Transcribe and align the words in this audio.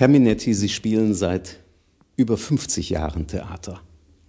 Herr 0.00 0.06
Minetti, 0.06 0.54
Sie 0.54 0.68
spielen 0.68 1.12
seit 1.12 1.58
über 2.14 2.36
50 2.36 2.88
Jahren 2.88 3.26
Theater. 3.26 3.80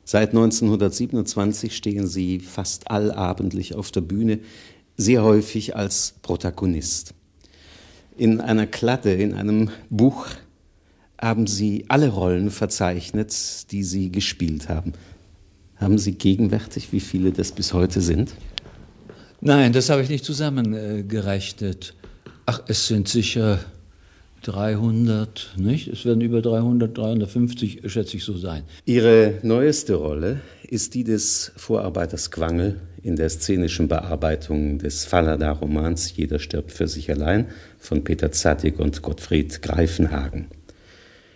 Seit 0.03 0.29
1927 0.29 1.75
stehen 1.75 2.07
Sie 2.07 2.39
fast 2.39 2.89
allabendlich 2.89 3.75
auf 3.75 3.91
der 3.91 4.01
Bühne, 4.01 4.39
sehr 4.97 5.21
häufig 5.21 5.75
als 5.75 6.15
Protagonist. 6.23 7.13
In 8.17 8.41
einer 8.41 8.65
Kladde, 8.65 9.13
in 9.13 9.35
einem 9.35 9.69
Buch 9.91 10.25
haben 11.21 11.45
Sie 11.45 11.85
alle 11.87 12.09
Rollen 12.09 12.49
verzeichnet, 12.49 13.71
die 13.71 13.83
Sie 13.83 14.11
gespielt 14.11 14.69
haben. 14.69 14.93
Haben 15.75 15.99
Sie 15.99 16.13
gegenwärtig, 16.13 16.91
wie 16.93 16.99
viele 16.99 17.31
das 17.31 17.51
bis 17.51 17.73
heute 17.73 18.01
sind? 18.01 18.33
Nein, 19.39 19.71
das 19.71 19.91
habe 19.91 20.01
ich 20.01 20.09
nicht 20.09 20.25
zusammengerechnet. 20.25 21.93
Ach, 22.47 22.63
es 22.67 22.87
sind 22.87 23.07
sicher 23.07 23.59
300, 24.43 25.55
nicht? 25.57 25.87
Es 25.87 26.05
werden 26.05 26.21
über 26.21 26.41
300, 26.41 26.97
350, 26.97 27.81
schätze 27.85 28.17
ich, 28.17 28.23
so 28.23 28.37
sein. 28.37 28.63
Ihre 28.85 29.35
neueste 29.43 29.95
Rolle 29.95 30.41
ist 30.67 30.93
die 30.93 31.03
des 31.03 31.51
Vorarbeiters 31.55 32.31
Quangel 32.31 32.79
in 33.01 33.15
der 33.15 33.29
szenischen 33.29 33.87
Bearbeitung 33.87 34.77
des 34.77 35.05
Fallada-Romans 35.05 36.15
Jeder 36.15 36.39
stirbt 36.39 36.71
für 36.71 36.87
sich 36.87 37.09
allein 37.09 37.47
von 37.77 38.03
Peter 38.03 38.31
Zadig 38.31 38.79
und 38.79 39.01
Gottfried 39.01 39.61
Greifenhagen. 39.61 40.47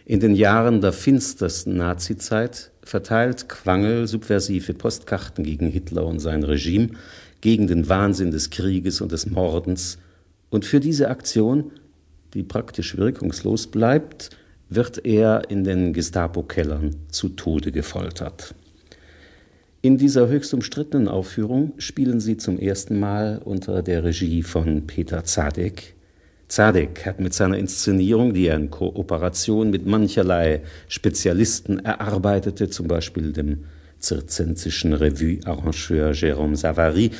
In 0.06 0.20
den 0.20 0.36
Jahren 0.36 0.82
der 0.82 0.92
finstersten 0.92 1.78
Nazizeit 1.78 2.72
verteilt 2.84 3.48
Quangel 3.48 4.08
subversive 4.08 4.74
Postkarten 4.74 5.44
gegen 5.44 5.68
Hitler 5.70 6.06
und 6.06 6.20
sein 6.20 6.44
Regime, 6.44 6.90
gegen 7.40 7.68
den 7.68 7.88
Wahnsinn 7.88 8.32
des 8.32 8.50
Krieges 8.50 9.02
und 9.02 9.12
des 9.12 9.30
Mordens, 9.30 9.98
und 10.50 10.66
für 10.66 10.80
diese 10.80 11.10
Aktion 11.10 11.72
die 12.34 12.44
praktisch 12.44 12.98
wirkungslos 12.98 13.68
bleibt, 13.68 14.32
wird 14.70 15.06
er 15.06 15.50
in 15.50 15.64
den 15.64 15.94
Gestapo-Kellern 15.94 16.96
zu 17.10 17.30
Tode 17.30 17.72
gefoltert. 17.72 18.56
In 19.82 19.98
dieser 19.98 20.30
höchst 20.30 20.54
umstrittenen 20.54 21.10
Aufführung 21.10 21.74
spielen 21.78 22.22
sie 22.22 22.38
zum 22.38 22.58
ersten 22.58 23.00
Mal 23.00 23.42
unter 23.44 23.84
der 23.84 24.04
Regie 24.04 24.42
von 24.42 24.88
Peter 24.88 25.26
Zadek. 25.26 25.94
Zadek 26.48 27.06
hat 27.06 27.20
mit 27.20 27.34
seiner 27.34 27.58
Inszenierung, 27.58 28.34
die 28.34 28.48
er 28.48 28.56
in 28.56 28.70
Kooperation 28.70 29.70
mit 29.72 29.86
mancherlei 29.86 30.62
Spezialisten 30.88 31.80
erarbeitete, 31.80 32.70
zum 32.70 32.88
Beispiel 32.88 33.34
dem 33.34 33.66
zirzensischen 34.04 34.94
Revue-Arrangeur 34.94 36.12
Jérôme 36.12 36.56
Savary. 36.56 37.12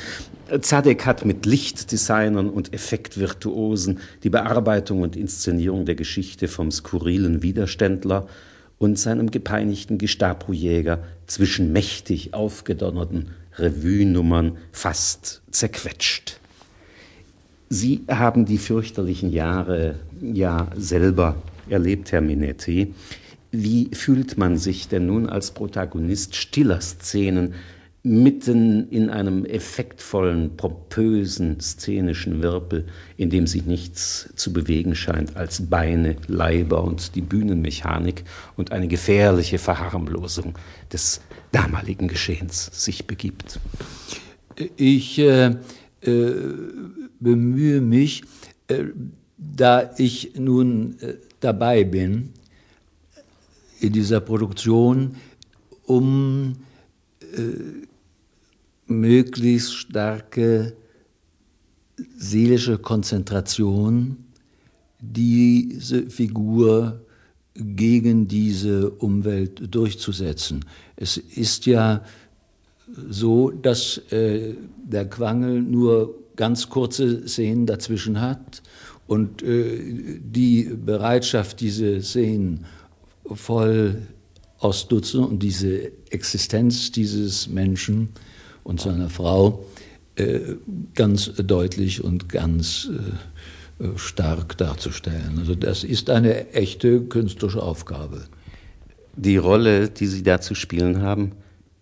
Zadek 0.60 1.06
hat 1.06 1.24
mit 1.24 1.46
Lichtdesignern 1.46 2.50
und 2.50 2.72
Effektvirtuosen 2.72 3.98
die 4.22 4.30
Bearbeitung 4.30 5.02
und 5.02 5.16
Inszenierung 5.16 5.86
der 5.86 5.94
Geschichte 5.94 6.46
vom 6.46 6.70
skurrilen 6.70 7.42
Widerständler 7.42 8.28
und 8.78 8.98
seinem 8.98 9.30
gepeinigten 9.30 9.98
Gestapo-Jäger 9.98 11.02
zwischen 11.26 11.72
mächtig 11.72 12.34
aufgedonnerten 12.34 13.30
Revue-Nummern 13.56 14.58
fast 14.72 15.42
zerquetscht. 15.50 16.38
Sie 17.70 18.02
haben 18.08 18.44
die 18.44 18.58
fürchterlichen 18.58 19.30
Jahre 19.30 19.96
ja 20.20 20.68
selber 20.76 21.36
erlebt, 21.68 22.12
Herr 22.12 22.20
Minetti. 22.20 22.94
Wie 23.56 23.88
fühlt 23.92 24.36
man 24.36 24.56
sich 24.56 24.88
denn 24.88 25.06
nun 25.06 25.28
als 25.28 25.52
Protagonist 25.52 26.34
stiller 26.34 26.80
Szenen 26.80 27.54
mitten 28.02 28.88
in 28.90 29.10
einem 29.10 29.44
effektvollen, 29.44 30.56
pompösen, 30.56 31.60
szenischen 31.60 32.42
Wirbel, 32.42 32.84
in 33.16 33.30
dem 33.30 33.46
sich 33.46 33.64
nichts 33.64 34.28
zu 34.34 34.52
bewegen 34.52 34.96
scheint 34.96 35.36
als 35.36 35.70
Beine, 35.70 36.16
Leiber 36.26 36.82
und 36.82 37.14
die 37.14 37.20
Bühnenmechanik 37.20 38.24
und 38.56 38.72
eine 38.72 38.88
gefährliche 38.88 39.58
Verharmlosung 39.58 40.58
des 40.92 41.20
damaligen 41.52 42.08
Geschehens 42.08 42.70
sich 42.72 43.06
begibt? 43.06 43.60
Ich 44.76 45.20
äh, 45.20 45.54
äh, 46.00 46.34
bemühe 47.20 47.80
mich, 47.80 48.24
äh, 48.66 48.82
da 49.38 49.92
ich 49.96 50.32
nun 50.36 50.96
äh, 51.00 51.14
dabei 51.38 51.84
bin, 51.84 52.32
in 53.84 53.92
dieser 53.92 54.20
Produktion, 54.20 55.16
um 55.84 56.54
äh, 57.20 57.82
möglichst 58.86 59.74
starke 59.74 60.74
seelische 62.16 62.78
Konzentration 62.78 64.16
diese 65.00 66.08
Figur 66.10 67.00
gegen 67.54 68.26
diese 68.26 68.90
Umwelt 68.90 69.74
durchzusetzen. 69.74 70.64
Es 70.96 71.16
ist 71.16 71.66
ja 71.66 72.02
so, 73.08 73.50
dass 73.50 73.98
äh, 74.10 74.54
der 74.82 75.08
Quangel 75.08 75.62
nur 75.62 76.14
ganz 76.36 76.68
kurze 76.68 77.28
Szenen 77.28 77.66
dazwischen 77.66 78.20
hat 78.20 78.62
und 79.06 79.42
äh, 79.42 80.18
die 80.20 80.64
Bereitschaft, 80.64 81.60
diese 81.60 82.02
Szenen 82.02 82.64
voll 83.26 84.02
ausnutzen 84.58 85.24
und 85.24 85.42
diese 85.42 85.92
Existenz 86.10 86.92
dieses 86.92 87.48
Menschen 87.48 88.10
und 88.62 88.80
seiner 88.80 89.10
Frau 89.10 89.64
äh, 90.16 90.40
ganz 90.94 91.32
deutlich 91.36 92.02
und 92.02 92.28
ganz 92.28 92.88
äh, 93.80 93.86
stark 93.96 94.56
darzustellen. 94.56 95.38
Also 95.38 95.54
das 95.54 95.84
ist 95.84 96.08
eine 96.08 96.52
echte 96.52 97.02
künstlerische 97.02 97.62
Aufgabe. 97.62 98.24
Die 99.16 99.36
Rolle, 99.36 99.90
die 99.90 100.06
Sie 100.06 100.22
da 100.22 100.40
zu 100.40 100.54
spielen 100.54 101.02
haben, 101.02 101.32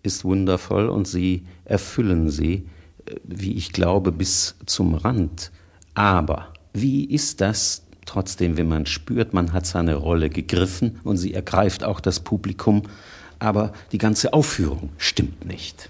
ist 0.01 0.25
wundervoll 0.25 0.89
und 0.89 1.07
Sie 1.07 1.43
erfüllen 1.65 2.29
sie, 2.29 2.65
äh, 3.05 3.15
wie 3.23 3.53
ich 3.53 3.71
glaube, 3.71 4.11
bis 4.11 4.55
zum 4.65 4.95
Rand. 4.95 5.51
Aber 5.93 6.53
wie 6.73 7.05
ist 7.05 7.39
das 7.41 7.82
trotzdem, 8.05 8.57
wenn 8.57 8.67
man 8.67 8.85
spürt, 8.85 9.33
man 9.33 9.53
hat 9.53 9.65
seine 9.65 9.95
Rolle 9.95 10.29
gegriffen 10.29 10.99
und 11.03 11.17
sie 11.17 11.33
ergreift 11.33 11.83
auch 11.83 11.99
das 11.99 12.19
Publikum, 12.19 12.83
aber 13.39 13.73
die 13.91 13.97
ganze 13.97 14.33
Aufführung 14.33 14.89
stimmt 14.97 15.45
nicht. 15.45 15.89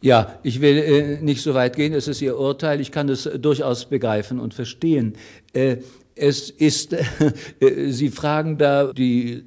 Ja, 0.00 0.38
ich 0.42 0.60
will 0.60 0.76
äh, 0.76 1.20
nicht 1.20 1.42
so 1.42 1.54
weit 1.54 1.74
gehen, 1.74 1.92
es 1.92 2.06
ist 2.06 2.22
Ihr 2.22 2.38
Urteil, 2.38 2.80
ich 2.80 2.92
kann 2.92 3.08
es 3.08 3.24
durchaus 3.24 3.86
begreifen 3.86 4.38
und 4.38 4.54
verstehen. 4.54 5.14
Äh, 5.52 5.78
es 6.14 6.50
ist, 6.50 6.92
äh, 7.60 7.90
Sie 7.90 8.10
fragen 8.10 8.58
da 8.58 8.92
die 8.92 9.44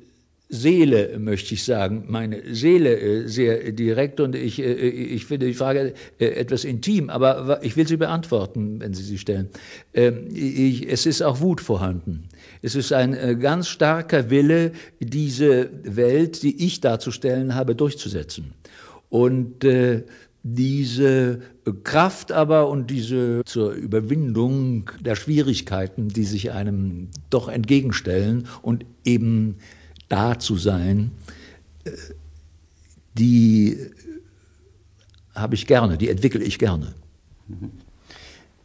Seele, 0.53 1.17
möchte 1.17 1.53
ich 1.53 1.63
sagen, 1.63 2.03
meine 2.09 2.53
Seele 2.53 2.99
äh, 2.99 3.27
sehr 3.27 3.71
direkt 3.71 4.19
und 4.19 4.35
ich, 4.35 4.59
äh, 4.59 4.73
ich 4.73 5.25
finde 5.25 5.45
die 5.45 5.53
Frage 5.53 5.93
äh, 6.19 6.25
etwas 6.25 6.65
intim, 6.65 7.09
aber 7.09 7.63
ich 7.63 7.77
will 7.77 7.87
sie 7.87 7.95
beantworten, 7.95 8.81
wenn 8.81 8.93
Sie 8.93 9.03
sie 9.03 9.17
stellen. 9.17 9.47
Ähm, 9.93 10.27
es 10.35 11.05
ist 11.05 11.21
auch 11.21 11.39
Wut 11.39 11.61
vorhanden. 11.61 12.27
Es 12.61 12.75
ist 12.75 12.91
ein 12.91 13.39
ganz 13.39 13.69
starker 13.69 14.29
Wille, 14.29 14.73
diese 14.99 15.69
Welt, 15.83 16.43
die 16.43 16.65
ich 16.65 16.81
darzustellen 16.81 17.55
habe, 17.55 17.73
durchzusetzen. 17.73 18.53
Und 19.09 19.65
diese 20.43 21.41
Kraft 21.83 22.31
aber 22.31 22.69
und 22.69 22.91
diese 22.91 23.41
zur 23.45 23.71
Überwindung 23.71 24.89
der 24.99 25.15
Schwierigkeiten, 25.15 26.09
die 26.09 26.23
sich 26.23 26.51
einem 26.51 27.09
doch 27.29 27.47
entgegenstellen 27.47 28.47
und 28.61 28.85
eben 29.05 29.57
da 30.11 30.37
zu 30.39 30.57
sein, 30.57 31.11
äh, 31.85 31.91
die 33.13 33.77
habe 35.35 35.55
ich 35.55 35.67
gerne, 35.67 35.97
die 35.97 36.09
entwickle 36.09 36.43
ich 36.43 36.59
gerne. 36.59 36.93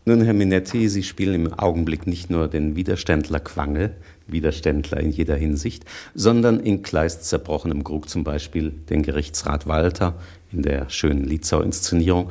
Nun, 0.04 0.20
Herr 0.22 0.34
Minetti, 0.34 0.88
Sie 0.88 1.02
spielen 1.02 1.46
im 1.46 1.52
Augenblick 1.52 2.06
nicht 2.06 2.30
nur 2.30 2.48
den 2.48 2.76
Widerständler 2.76 3.40
Quangel, 3.40 3.96
Widerständler 4.28 5.00
in 5.00 5.10
jeder 5.10 5.36
Hinsicht, 5.36 5.84
sondern 6.14 6.60
in 6.60 6.82
Kleist 6.82 7.24
zerbrochenem 7.24 7.82
Krug 7.82 8.08
zum 8.08 8.22
Beispiel 8.22 8.70
den 8.70 9.02
Gerichtsrat 9.02 9.66
Walter 9.66 10.14
in 10.52 10.62
der 10.62 10.88
schönen 10.90 11.24
Lietzau-Inszenierung. 11.24 12.30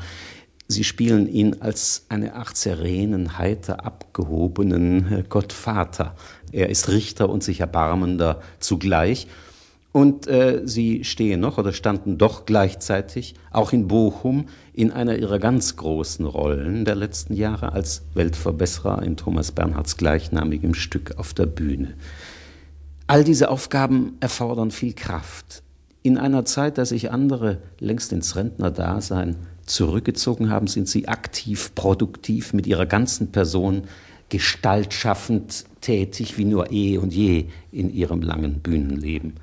Sie 0.68 0.84
spielen 0.84 1.28
ihn 1.28 1.58
als 1.62 2.06
eine 2.10 2.34
Art 2.34 2.58
serenen, 2.58 3.38
heiter 3.38 3.86
abgehobenen 3.86 5.26
Gottvater. 5.30 6.16
Er 6.52 6.70
ist 6.70 6.90
Richter 6.90 7.30
und 7.30 7.44
sich 7.44 7.60
erbarmender 7.60 8.42
zugleich. 8.60 9.28
Und 9.92 10.28
äh, 10.28 10.64
sie 10.66 11.06
stehen 11.06 11.40
noch 11.40 11.58
oder 11.58 11.72
standen 11.72 12.18
doch 12.18 12.46
gleichzeitig 12.46 13.36
auch 13.52 13.72
in 13.72 13.88
Bochum 13.88 14.48
in 14.74 14.92
einer 14.92 15.18
ihrer 15.18 15.40
ganz 15.40 15.78
großen 15.78 16.26
Rollen 16.26 16.84
der 16.84 16.96
letzten 16.96 17.34
Jahre 17.34 17.72
als 17.72 18.02
Weltverbesserer 18.14 19.04
in 19.04 19.16
Thomas 19.16 19.54
Bernhards 19.54 19.96
gleichnamigem 19.96 20.74
Stück 20.74 21.18
auf 21.18 21.34
der 21.34 21.46
Bühne. 21.46 21.94
All 23.08 23.24
diese 23.24 23.50
Aufgaben 23.50 24.18
erfordern 24.20 24.72
viel 24.72 24.94
Kraft. 24.94 25.64
In 26.02 26.18
einer 26.18 26.44
Zeit, 26.44 26.78
da 26.78 26.86
sich 26.86 27.12
andere 27.12 27.60
längst 27.80 28.12
ins 28.12 28.36
Rentnerdasein 28.36 29.38
zurückgezogen 29.66 30.50
haben, 30.50 30.68
sind 30.68 30.88
sie 30.88 31.08
aktiv, 31.08 31.74
produktiv 31.76 32.54
mit 32.54 32.68
ihrer 32.68 32.86
ganzen 32.86 33.32
Person 33.32 33.84
gestaltschaffend 34.30 35.66
tätig 35.82 36.38
wie 36.38 36.46
nur 36.46 36.72
eh 36.72 36.98
und 36.98 37.14
je 37.14 37.46
in 37.72 37.94
ihrem 37.94 38.22
langen 38.22 38.60
Bühnenleben. 38.60 39.34